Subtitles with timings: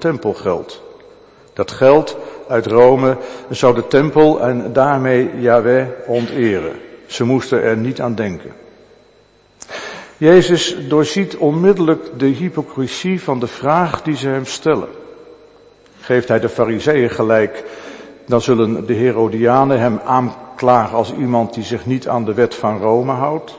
[0.00, 0.82] tempelgeld.
[1.52, 2.16] Dat geld
[2.48, 3.16] uit Rome
[3.50, 6.72] zou de tempel en daarmee Yahweh onteren.
[7.06, 8.52] Ze moesten er niet aan denken.
[10.16, 14.88] Jezus doorziet onmiddellijk de hypocrisie van de vraag die ze hem stellen.
[16.00, 17.64] Geeft hij de fariseeën gelijk,
[18.26, 22.78] dan zullen de Herodianen hem aanklagen als iemand die zich niet aan de wet van
[22.78, 23.58] Rome houdt.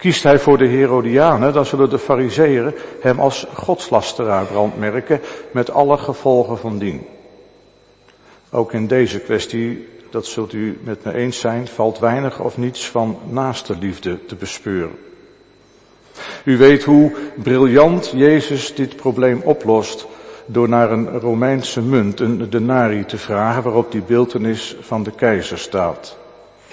[0.00, 5.20] Kiest hij voor de Herodianen, dan zullen de fariseeën hem als godslasteraar brandmerken
[5.50, 7.06] met alle gevolgen van dien.
[8.50, 12.88] Ook in deze kwestie, dat zult u met me eens zijn, valt weinig of niets
[12.88, 14.98] van naaste liefde te bespeuren.
[16.44, 17.12] U weet hoe
[17.42, 20.06] briljant Jezus dit probleem oplost
[20.46, 25.58] door naar een Romeinse munt, een denari, te vragen waarop die beeltenis van de keizer
[25.58, 26.18] staat.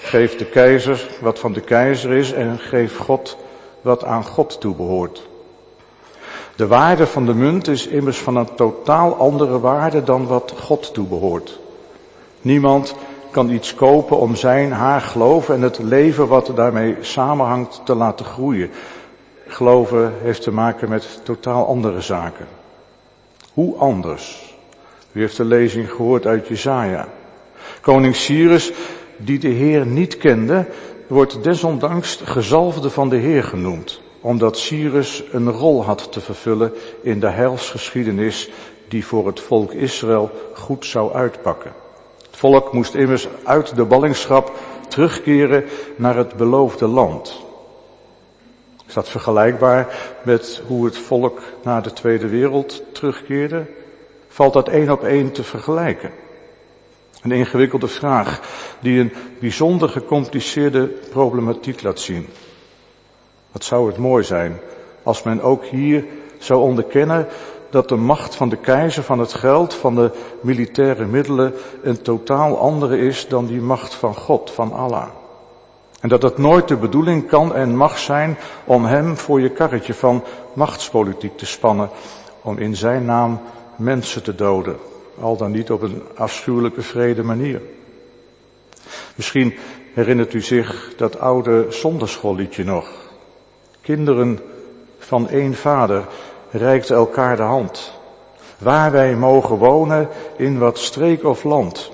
[0.00, 3.36] Geef de keizer wat van de keizer is en geef God
[3.80, 5.28] wat aan God toebehoort.
[6.56, 10.94] De waarde van de munt is immers van een totaal andere waarde dan wat God
[10.94, 11.58] toebehoort.
[12.40, 12.94] Niemand
[13.30, 18.24] kan iets kopen om zijn, haar geloven en het leven wat daarmee samenhangt te laten
[18.24, 18.70] groeien.
[19.46, 22.46] Geloven heeft te maken met totaal andere zaken.
[23.52, 24.54] Hoe anders?
[25.12, 27.08] U heeft de lezing gehoord uit Jesaja.
[27.80, 28.72] Koning Cyrus,
[29.18, 30.66] die de Heer niet kende,
[31.06, 37.20] wordt desondanks gezalfde van de Heer genoemd, omdat Cyrus een rol had te vervullen in
[37.20, 38.50] de heilsgeschiedenis
[38.88, 41.72] die voor het volk Israël goed zou uitpakken.
[42.26, 44.52] Het volk moest immers uit de ballingschap
[44.88, 45.64] terugkeren
[45.96, 47.46] naar het beloofde land.
[48.86, 53.66] Is dat vergelijkbaar met hoe het volk na de Tweede Wereld terugkeerde?
[54.28, 56.10] Valt dat één op één te vergelijken?
[57.22, 58.40] Een ingewikkelde vraag
[58.80, 62.28] die een bijzonder gecompliceerde problematiek laat zien.
[63.52, 64.60] Wat zou het mooi zijn
[65.02, 66.04] als men ook hier
[66.38, 67.26] zou onderkennen
[67.70, 70.10] dat de macht van de keizer, van het geld, van de
[70.40, 75.08] militaire middelen een totaal andere is dan die macht van God, van Allah.
[76.00, 79.94] En dat het nooit de bedoeling kan en mag zijn om hem voor je karretje
[79.94, 81.90] van machtspolitiek te spannen,
[82.42, 83.40] om in zijn naam
[83.76, 84.76] mensen te doden,
[85.20, 87.60] al dan niet op een afschuwelijke vrede manier.
[89.14, 89.54] Misschien
[89.94, 92.88] herinnert u zich dat oude zonderschoolliedje nog.
[93.80, 94.38] Kinderen
[94.98, 96.06] van één vader
[96.50, 97.92] reikten elkaar de hand.
[98.58, 101.90] Waar wij mogen wonen, in wat streek of land.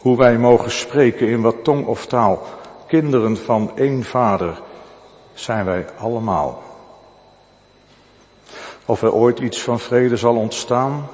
[0.00, 2.46] Hoe wij mogen spreken, in wat tong of taal
[2.86, 4.60] kinderen van één vader
[5.34, 6.62] zijn wij allemaal.
[8.84, 11.08] Of er ooit iets van vrede zal ontstaan?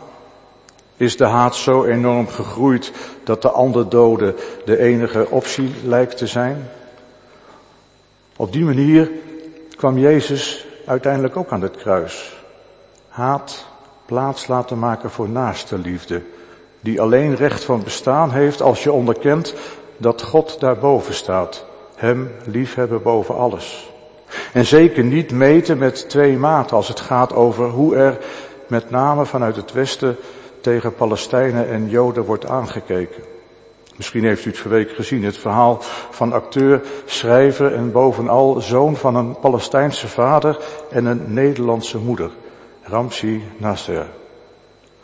[1.03, 2.93] Is de haat zo enorm gegroeid
[3.25, 6.69] dat de ander doden de enige optie lijkt te zijn?
[8.37, 9.11] Op die manier
[9.77, 12.33] kwam Jezus uiteindelijk ook aan het kruis.
[13.09, 13.67] Haat
[14.07, 16.23] plaats laten maken voor naaste liefde,
[16.81, 19.55] die alleen recht van bestaan heeft als je onderkent
[19.97, 21.65] dat God daarboven staat.
[21.95, 23.91] Hem liefhebben boven alles.
[24.53, 28.19] En zeker niet meten met twee maten als het gaat over hoe er
[28.67, 30.17] met name vanuit het Westen
[30.63, 33.23] tegen Palestijnen en Joden wordt aangekeken.
[33.97, 35.79] Misschien heeft u het verweek gezien, het verhaal
[36.11, 40.59] van acteur, schrijver en bovenal zoon van een Palestijnse vader
[40.91, 42.31] en een Nederlandse moeder,
[42.83, 44.07] Ramsi Nasser.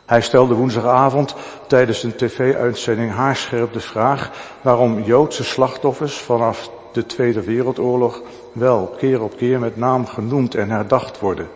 [0.07, 1.35] Hij stelde woensdagavond
[1.67, 4.31] tijdens een tv-uitzending haarscherp de vraag
[4.63, 10.71] waarom Joodse slachtoffers vanaf de Tweede Wereldoorlog wel keer op keer met naam genoemd en
[10.71, 11.49] herdacht worden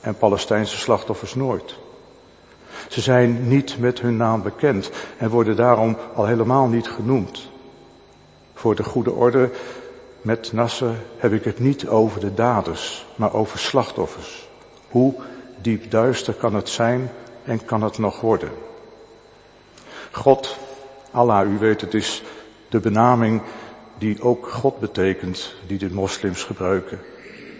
[0.00, 1.74] en Palestijnse slachtoffers nooit.
[2.88, 7.50] Ze zijn niet met hun naam bekend en worden daarom al helemaal niet genoemd.
[8.54, 9.50] Voor de goede orde,
[10.22, 14.48] met Nasser heb ik het niet over de daders, maar over slachtoffers.
[14.88, 15.14] Hoe
[15.60, 17.10] diep duister kan het zijn
[17.44, 18.50] en kan het nog worden?
[20.10, 20.58] God,
[21.10, 22.22] Allah, u weet het is
[22.68, 23.42] de benaming
[23.98, 27.00] die ook God betekent, die de moslims gebruiken.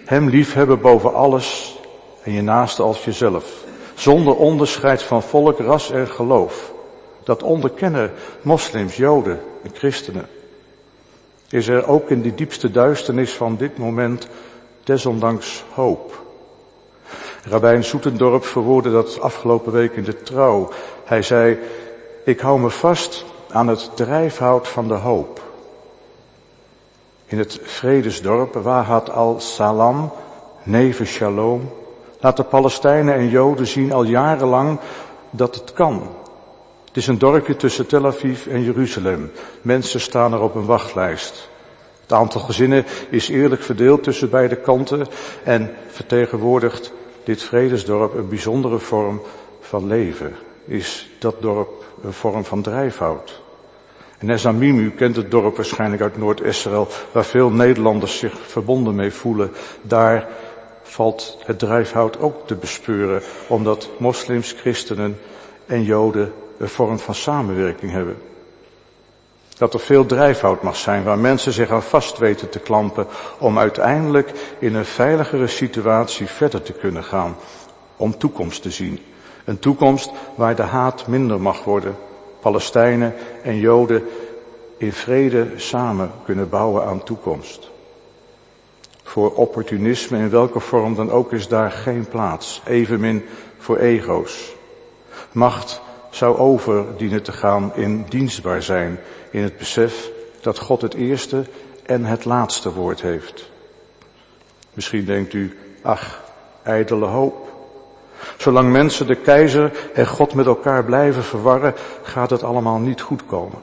[0.04, 1.78] Hem liefhebben boven alles
[2.22, 3.64] en je naaste als jezelf.
[4.04, 6.72] Zonder onderscheid van volk, ras en geloof.
[7.22, 8.12] Dat onderkennen
[8.42, 10.28] moslims, joden en christenen.
[11.48, 14.28] Is er ook in die diepste duisternis van dit moment
[14.82, 16.22] desondanks hoop.
[17.44, 20.68] Rabijn Soetendorp verwoordde dat afgelopen week in de trouw.
[21.04, 21.58] Hij zei,
[22.24, 25.40] ik hou me vast aan het drijfhout van de hoop
[27.26, 30.12] in het vredesdorp Wahat al-Salam,
[30.62, 31.70] neven Shalom,
[32.24, 34.78] laat de Palestijnen en Joden zien al jarenlang
[35.30, 36.08] dat het kan.
[36.84, 39.30] Het is een dorpje tussen Tel Aviv en Jeruzalem.
[39.62, 41.48] Mensen staan er op een wachtlijst.
[42.02, 45.06] Het aantal gezinnen is eerlijk verdeeld tussen beide kanten
[45.42, 46.92] en vertegenwoordigt
[47.24, 49.22] dit vredesdorp een bijzondere vorm
[49.60, 50.32] van leven.
[50.64, 53.42] is dat dorp een vorm van drijfhout.
[54.18, 59.12] En Nezamim, u kent het dorp waarschijnlijk uit Noord-Israël, waar veel Nederlanders zich verbonden mee
[59.12, 59.52] voelen.
[59.82, 60.28] Daar
[60.84, 65.20] valt het drijfhout ook te bespeuren, omdat moslims, christenen
[65.66, 68.16] en joden een vorm van samenwerking hebben.
[69.58, 73.06] Dat er veel drijfhout mag zijn waar mensen zich aan vast weten te klampen
[73.38, 77.36] om uiteindelijk in een veiligere situatie verder te kunnen gaan,
[77.96, 79.00] om toekomst te zien.
[79.44, 81.96] Een toekomst waar de haat minder mag worden,
[82.40, 84.08] Palestijnen en Joden
[84.76, 87.72] in vrede samen kunnen bouwen aan toekomst.
[89.04, 93.24] Voor opportunisme in welke vorm dan ook is daar geen plaats, evenmin
[93.58, 94.54] voor ego's.
[95.32, 95.80] Macht
[96.10, 100.10] zou over dienen te gaan in dienstbaar zijn, in het besef
[100.40, 101.44] dat God het eerste
[101.86, 103.50] en het laatste woord heeft.
[104.72, 106.22] Misschien denkt u, ach,
[106.62, 107.52] ijdele hoop.
[108.36, 113.26] Zolang mensen de keizer en God met elkaar blijven verwarren, gaat het allemaal niet goed
[113.26, 113.62] komen.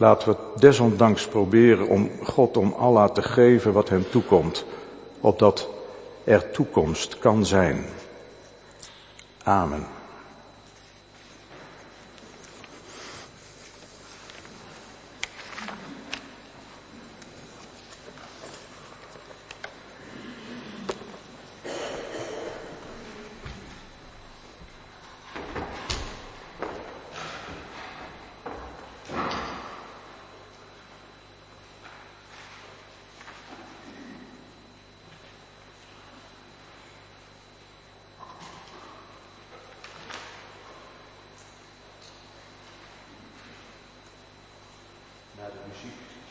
[0.00, 4.64] Laten we desondanks proberen om God, om Allah te geven wat hem toekomt,
[5.20, 5.68] opdat
[6.24, 7.84] er toekomst kan zijn.
[9.42, 9.86] Amen.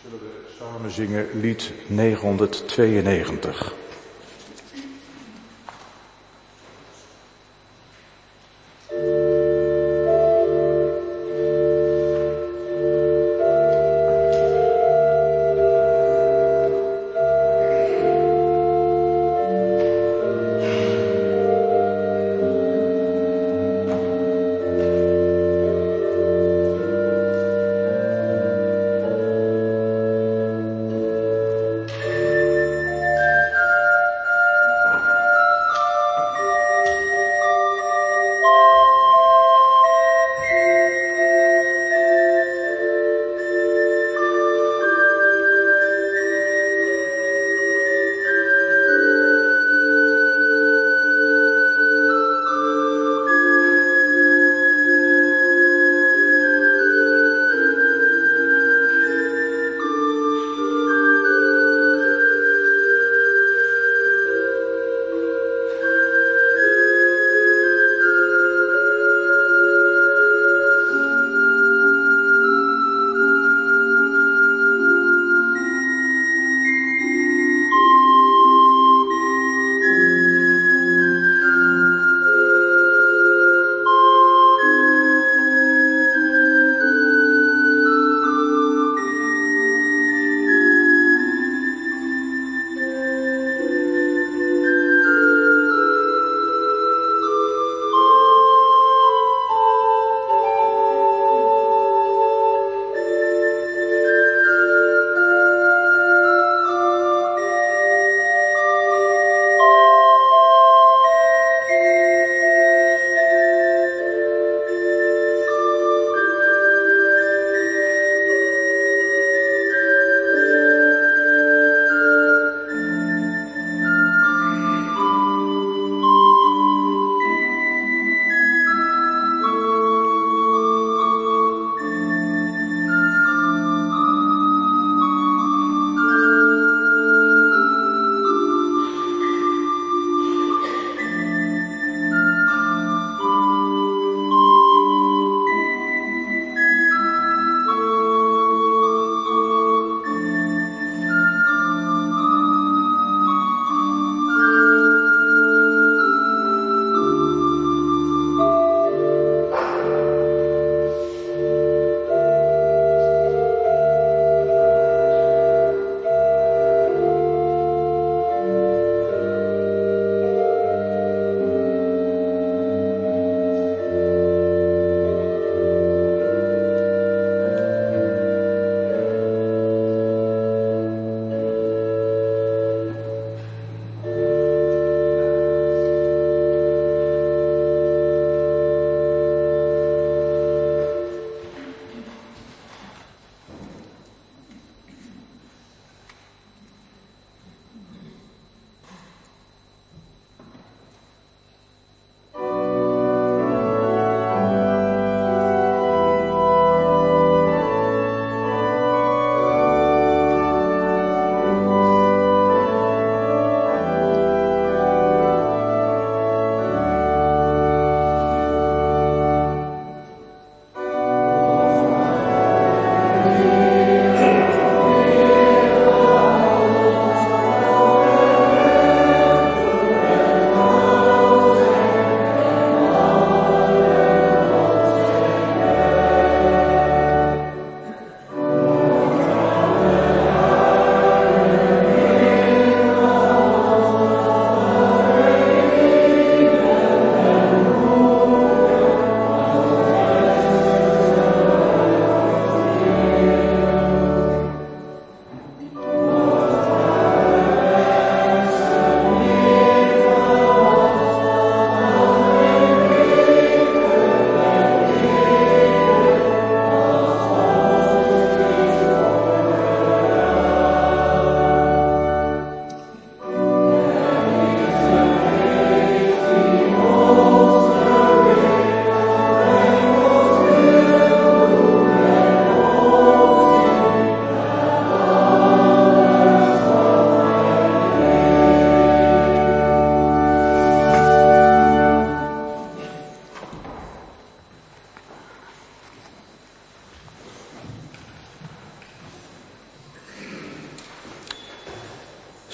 [0.01, 3.73] Zullen we samen zingen lied 992.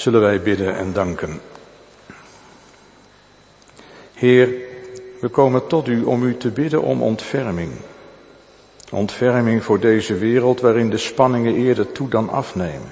[0.06, 1.40] Zullen wij bidden en danken.
[4.14, 4.50] Heer,
[5.22, 7.72] we komen tot u om u te bidden om ontferming.
[8.92, 12.90] Ontferming voor deze wereld waarin de spanningen eerder toe dan afnemen.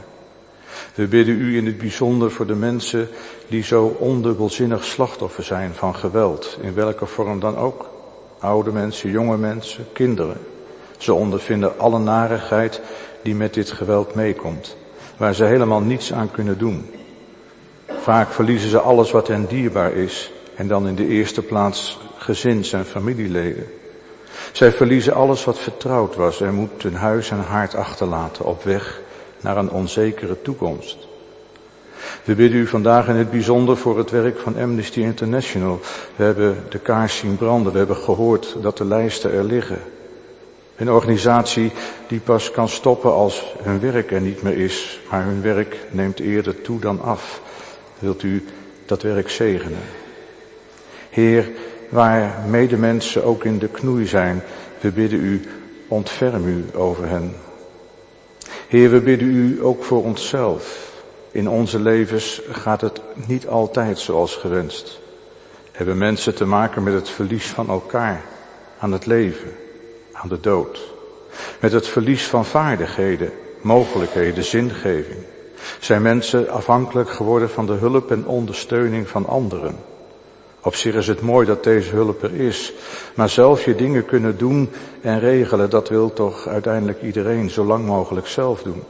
[0.96, 3.10] We bidden u in het bijzonder voor de mensen
[3.48, 7.90] die zo ondubbelzinnig slachtoffer zijn van geweld, in welke vorm dan ook.
[8.40, 10.38] Oude mensen, jonge mensen, kinderen.
[10.98, 12.82] Ze ondervinden alle narigheid
[13.24, 14.78] die met dit geweld meekomt,
[15.18, 16.90] waar ze helemaal niets aan kunnen doen.
[18.04, 22.74] Vaak verliezen ze alles wat hen dierbaar is en dan in de eerste plaats gezins-
[22.74, 23.68] en familieleden.
[24.52, 29.02] Zij verliezen alles wat vertrouwd was en moeten huis en haard achterlaten op weg
[29.42, 30.98] naar een onzekere toekomst.
[32.24, 35.80] We bidden u vandaag in het bijzonder voor het werk van Amnesty International.
[36.16, 39.80] We hebben de kaars zien branden, we hebben gehoord dat de lijsten er liggen.
[40.76, 41.72] Een organisatie
[42.08, 46.20] die pas kan stoppen als hun werk er niet meer is, maar hun werk neemt
[46.20, 47.42] eerder toe dan af.
[48.00, 48.44] Wilt u
[48.86, 49.82] dat werk zegenen?
[51.10, 51.50] Heer,
[51.90, 54.44] waar medemensen ook in de knoei zijn,
[54.80, 55.42] we bidden u,
[55.88, 57.36] ontferm u over hen.
[58.68, 60.92] Heer, we bidden u ook voor onszelf.
[61.32, 65.00] In onze levens gaat het niet altijd zoals gewenst.
[65.72, 68.24] Hebben mensen te maken met het verlies van elkaar,
[68.80, 69.52] aan het leven,
[70.12, 70.80] aan de dood.
[71.60, 73.32] Met het verlies van vaardigheden,
[73.62, 75.24] mogelijkheden, zingeving.
[75.80, 79.76] Zijn mensen afhankelijk geworden van de hulp en ondersteuning van anderen.
[80.62, 82.74] Op zich is het mooi dat deze hulp er is,
[83.16, 84.70] maar zelf je dingen kunnen doen
[85.02, 88.84] en regelen, dat wil toch uiteindelijk iedereen zo lang mogelijk zelf doen.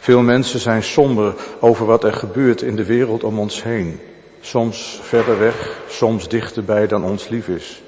[0.00, 4.00] Veel mensen zijn somber over wat er gebeurt in de wereld om ons heen.
[4.40, 7.82] Soms verder weg, soms dichterbij dan ons lief is.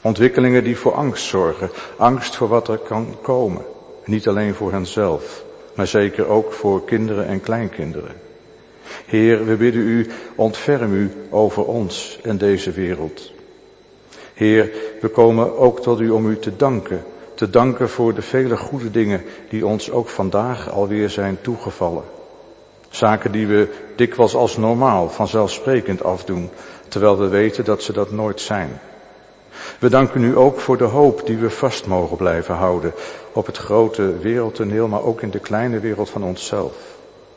[0.00, 3.64] Ontwikkelingen die voor angst zorgen, angst voor wat er kan komen.
[4.04, 8.12] Niet alleen voor henzelf, maar zeker ook voor kinderen en kleinkinderen.
[9.06, 13.32] Heer, we bidden u, ontferm u over ons en deze wereld.
[14.34, 17.04] Heer, we komen ook tot u om u te danken.
[17.34, 22.04] Te danken voor de vele goede dingen die ons ook vandaag alweer zijn toegevallen.
[22.88, 26.50] Zaken die we dikwijls als normaal, vanzelfsprekend afdoen,
[26.88, 28.80] terwijl we weten dat ze dat nooit zijn.
[29.78, 32.92] We danken u ook voor de hoop die we vast mogen blijven houden
[33.32, 36.72] op het grote wereldtoneel, maar ook in de kleine wereld van onszelf.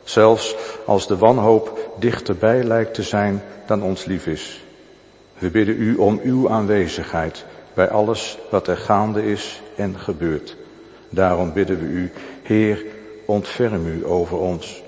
[0.04, 0.56] Zelfs
[0.86, 4.64] als de wanhoop dichterbij lijkt te zijn dan ons lief is.
[5.38, 10.56] We bidden u om uw aanwezigheid bij alles wat er gaande is en gebeurt.
[11.10, 12.12] Daarom bidden we u,
[12.44, 12.86] Heer,
[13.26, 14.84] ontferm u over ons.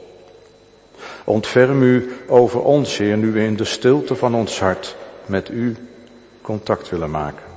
[1.24, 4.96] Ontferm u over ons, Heer, nu we in de stilte van ons hart
[5.26, 5.76] met u
[6.50, 7.49] contact willen maken.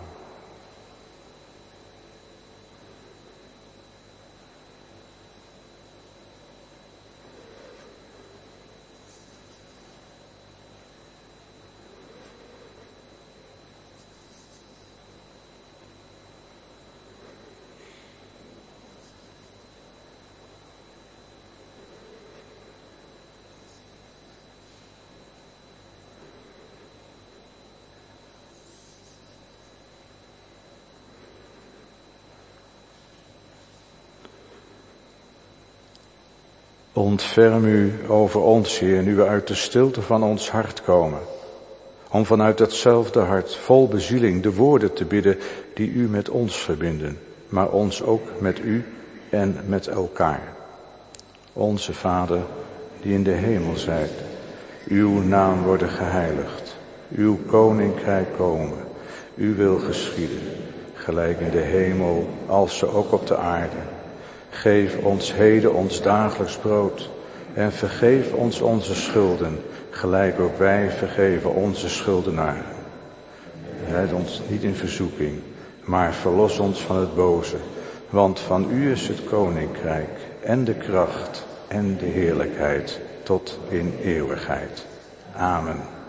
[36.95, 41.21] Ontferm u over ons, Heer, nu we uit de stilte van ons hart komen.
[42.11, 45.39] Om vanuit datzelfde hart, vol bezieling, de woorden te bidden
[45.75, 47.19] die u met ons verbinden,
[47.49, 48.85] maar ons ook met u
[49.31, 50.53] en met elkaar.
[51.53, 52.41] Onze Vader,
[53.03, 54.13] die in de hemel zijt,
[54.87, 56.77] uw naam worden geheiligd,
[57.11, 58.79] uw koninkrijk komen,
[59.37, 60.41] uw wil geschieden,
[60.95, 63.77] gelijk in de hemel als ze ook op de aarde.
[64.55, 67.11] Geef ons heden ons dagelijks brood
[67.55, 69.59] en vergeef ons onze schulden,
[69.91, 72.65] gelijk ook wij vergeven onze schuldenaren.
[73.91, 75.41] Leid ons niet in verzoeking,
[75.85, 77.57] maar verlos ons van het boze,
[78.11, 84.87] want van u is het koninkrijk en de kracht en de heerlijkheid tot in eeuwigheid.
[85.37, 86.02] Amen.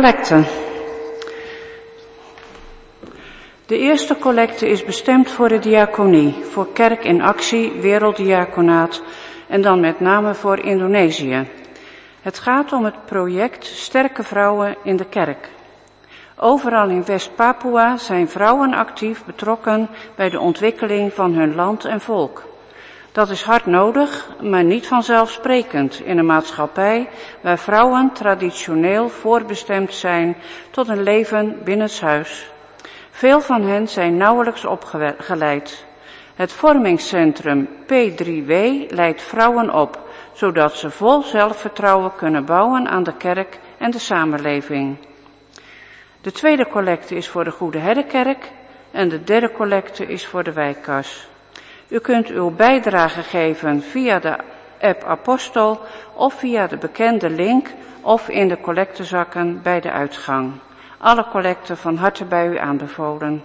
[0.00, 0.44] Collecte.
[3.66, 9.02] De eerste collecte is bestemd voor de diaconie, voor Kerk in Actie, Werelddiaconaat
[9.48, 11.48] en dan met name voor Indonesië.
[12.20, 15.48] Het gaat om het project Sterke Vrouwen in de Kerk.
[16.36, 22.49] Overal in West-Papua zijn vrouwen actief betrokken bij de ontwikkeling van hun land en volk.
[23.12, 27.08] Dat is hard nodig, maar niet vanzelfsprekend in een maatschappij
[27.40, 30.36] waar vrouwen traditioneel voorbestemd zijn
[30.70, 32.50] tot een leven binnenshuis.
[33.10, 35.84] Veel van hen zijn nauwelijks opgeleid.
[36.34, 38.52] Het vormingscentrum P3W
[38.88, 39.98] leidt vrouwen op,
[40.32, 44.96] zodat ze vol zelfvertrouwen kunnen bouwen aan de kerk en de samenleving.
[46.20, 48.50] De tweede collecte is voor de Goede Herdenkerk
[48.90, 51.29] en de derde collecte is voor de wijkkas.
[51.90, 54.36] U kunt uw bijdrage geven via de
[54.80, 55.80] app Apostel
[56.14, 57.68] of via de bekende link
[58.00, 60.52] of in de collectezakken bij de uitgang.
[60.98, 63.42] Alle collecten van harte bij u aanbevolen.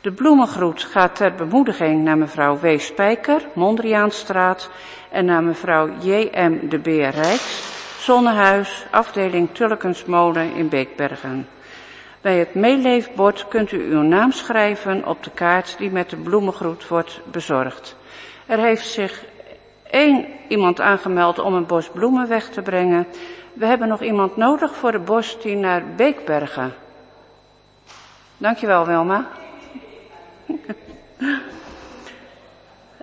[0.00, 2.78] De bloemengroet gaat ter bemoediging naar mevrouw W.
[2.78, 4.70] Spijker, Mondriaanstraat,
[5.10, 6.68] en naar mevrouw J.M.
[6.68, 11.46] de Beer Rijks, Zonnehuis, afdeling Tullekensmolen in Beekbergen.
[12.20, 16.88] Bij het meeleefbord kunt u uw naam schrijven op de kaart die met de bloemengroet
[16.88, 17.96] wordt bezorgd.
[18.46, 19.24] Er heeft zich
[19.90, 23.06] één iemand aangemeld om een bos bloemen weg te brengen.
[23.52, 26.74] We hebben nog iemand nodig voor de bos die naar Beekbergen.
[28.36, 29.26] Dankjewel Wilma.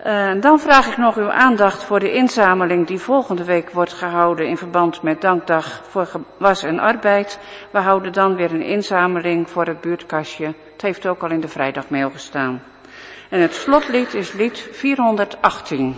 [0.05, 4.47] Uh, dan vraag ik nog uw aandacht voor de inzameling die volgende week wordt gehouden
[4.47, 7.39] in verband met Dankdag voor Was en Arbeid.
[7.71, 10.45] We houden dan weer een inzameling voor het buurtkastje.
[10.45, 12.63] Het heeft ook al in de vrijdagmail gestaan.
[13.29, 15.95] En het slotlied is lied 418.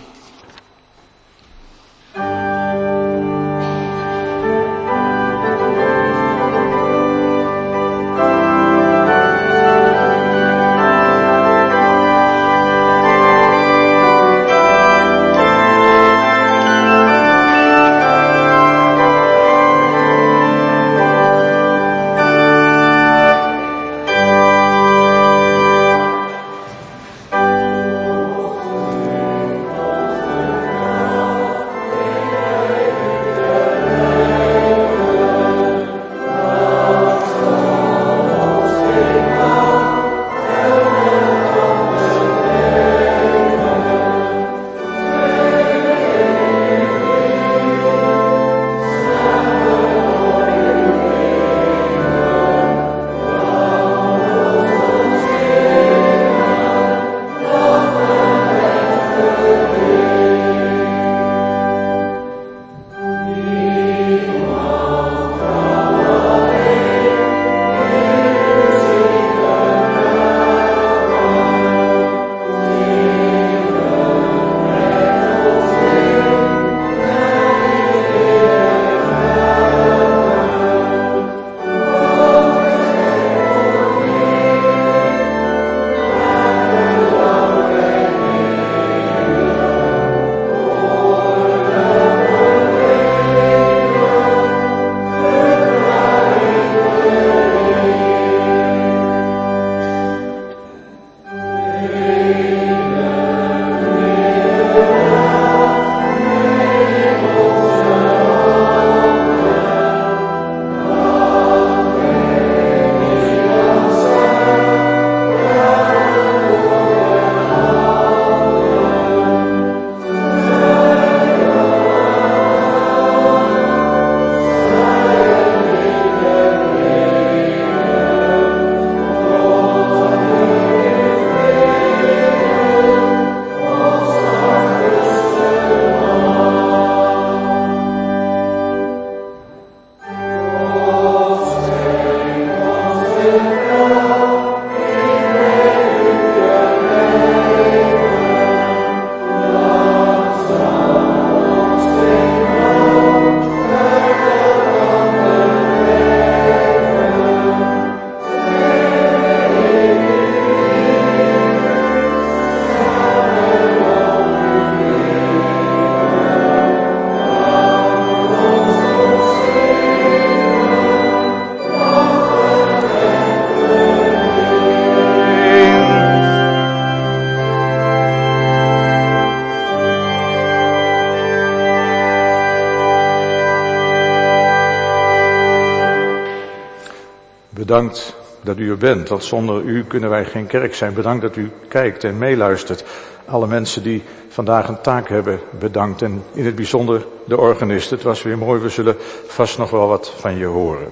[187.76, 190.94] Bedankt dat u er bent, want zonder u kunnen wij geen kerk zijn.
[190.94, 192.84] Bedankt dat u kijkt en meeluistert.
[193.24, 196.02] Alle mensen die vandaag een taak hebben, bedankt.
[196.02, 197.90] En in het bijzonder de organist.
[197.90, 200.88] Het was weer mooi, we zullen vast nog wel wat van je horen.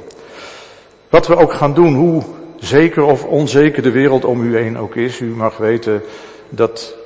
[1.08, 2.22] Wat we ook gaan doen, hoe
[2.56, 6.02] zeker of onzeker de wereld om u heen ook is, u mag weten
[6.48, 6.96] dat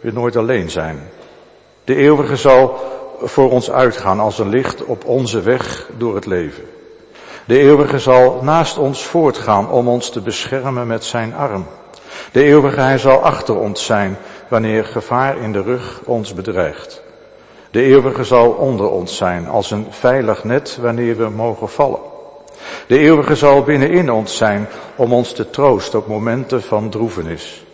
[0.00, 1.08] we nooit alleen zijn.
[1.84, 2.80] De eeuwige zal
[3.20, 6.73] voor ons uitgaan als een licht op onze weg door het leven.
[7.46, 11.66] De eeuwige zal naast ons voortgaan om ons te beschermen met zijn arm.
[12.32, 14.16] De eeuwige hij zal achter ons zijn
[14.48, 17.02] wanneer gevaar in de rug ons bedreigt.
[17.70, 22.00] De eeuwige zal onder ons zijn als een veilig net wanneer we mogen vallen.
[22.86, 27.64] De eeuwige zal binnenin ons zijn om ons te troosten op momenten van droevenis.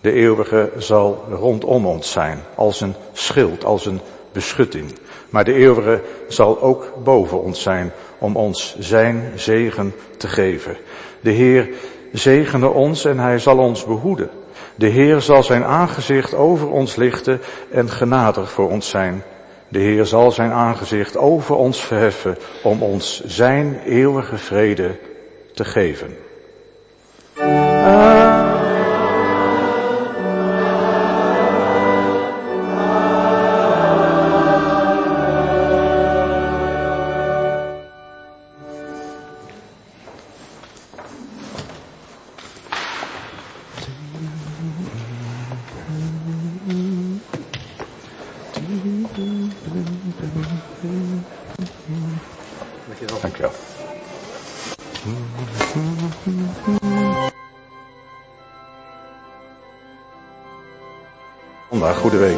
[0.00, 4.00] De eeuwige zal rondom ons zijn als een schild, als een
[4.32, 4.98] beschutting.
[5.30, 10.76] Maar de eeuwige zal ook boven ons zijn om ons zijn zegen te geven.
[11.20, 11.68] De Heer
[12.12, 14.30] zegene ons en hij zal ons behoeden.
[14.74, 19.22] De Heer zal zijn aangezicht over ons lichten en genadig voor ons zijn.
[19.68, 24.90] De Heer zal zijn aangezicht over ons verheffen om ons zijn eeuwige vrede
[25.54, 26.16] te geven.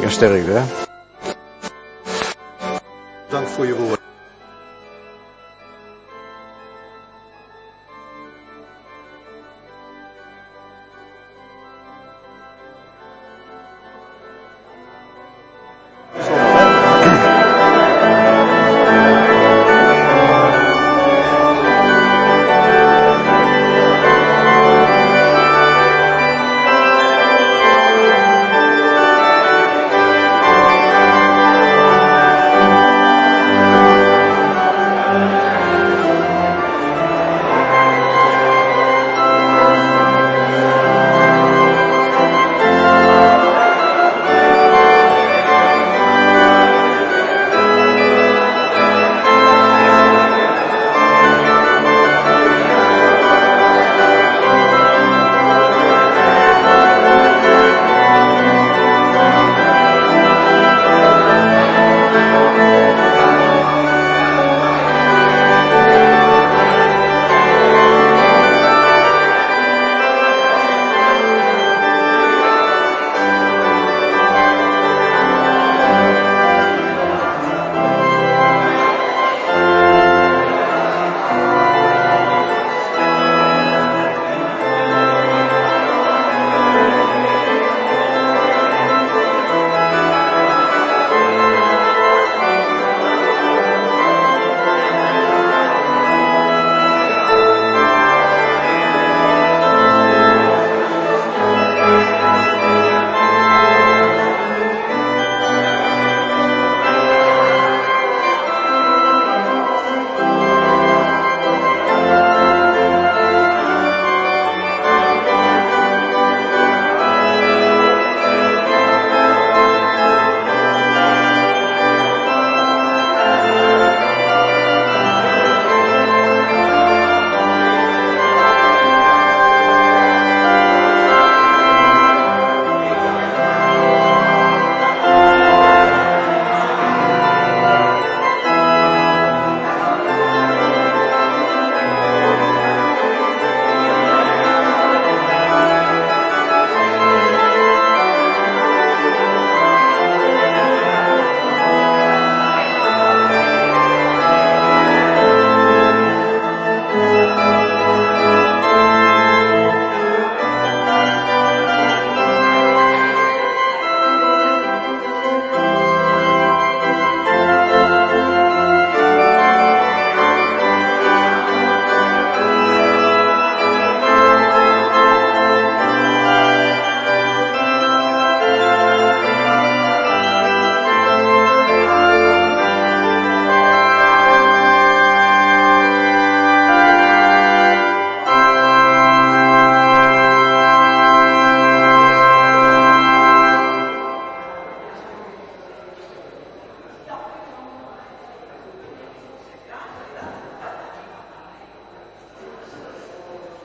[0.07, 0.61] En sterkte.
[3.29, 3.96] Dank voor je woord.